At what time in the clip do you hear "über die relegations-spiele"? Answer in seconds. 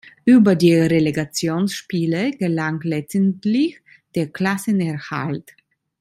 0.25-2.31